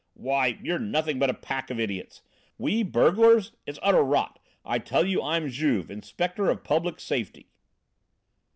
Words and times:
"Why, 0.15 0.57
you're 0.63 0.79
nothing 0.79 1.19
but 1.19 1.29
a 1.29 1.33
pack 1.35 1.69
of 1.69 1.79
idiots! 1.79 2.23
We 2.57 2.81
burglars! 2.81 3.51
It's 3.67 3.77
utter 3.83 4.01
rot. 4.01 4.39
I 4.65 4.79
tell 4.79 5.05
you 5.05 5.21
I'm 5.21 5.47
Juve, 5.47 5.91
Inspector 5.91 6.49
of 6.49 6.63
Public 6.63 6.99
Safety!" 6.99 7.51